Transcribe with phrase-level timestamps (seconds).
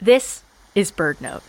[0.00, 0.44] This
[0.76, 1.42] is BirdNote.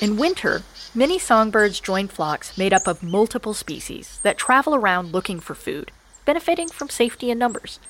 [0.00, 0.62] In winter,
[0.94, 5.90] many songbirds join flocks made up of multiple species that travel around looking for food,
[6.24, 7.80] benefiting from safety in numbers.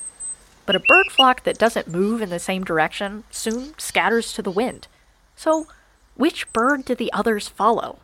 [0.64, 4.50] But a bird flock that doesn't move in the same direction soon scatters to the
[4.50, 4.88] wind.
[5.36, 5.66] So,
[6.14, 7.98] which bird do the others follow?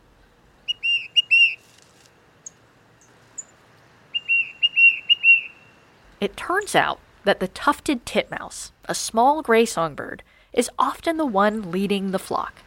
[6.21, 10.23] It turns out that the tufted titmouse, a small gray songbird,
[10.53, 12.61] is often the one leading the flock.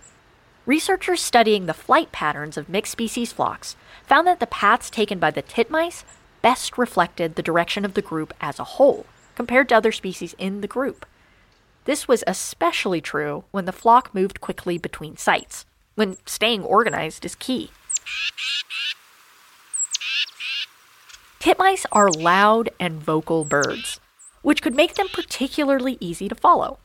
[0.64, 3.74] Researchers studying the flight patterns of mixed species flocks
[4.04, 6.04] found that the paths taken by the titmice
[6.40, 10.60] best reflected the direction of the group as a whole, compared to other species in
[10.60, 11.06] the group.
[11.84, 17.34] This was especially true when the flock moved quickly between sites, when staying organized is
[17.34, 17.70] key.
[21.40, 23.98] Titmice are loud and vocal birds,
[24.42, 26.78] which could make them particularly easy to follow.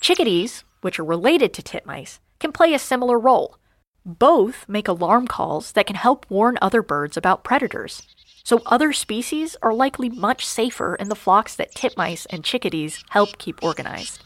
[0.00, 3.56] Chickadees, which are related to titmice, can play a similar role.
[4.04, 8.02] Both make alarm calls that can help warn other birds about predators.
[8.42, 13.38] So other species are likely much safer in the flocks that titmice and chickadees help
[13.38, 14.22] keep organized.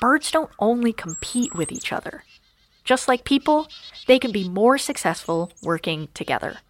[0.00, 2.22] Birds don't only compete with each other.
[2.88, 3.68] Just like people,
[4.06, 6.60] they can be more successful working together.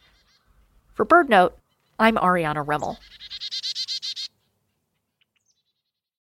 [0.94, 1.52] For BirdNote,
[1.96, 2.96] I'm Ariana Remmel.